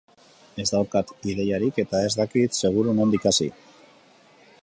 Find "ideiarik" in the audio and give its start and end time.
1.33-1.77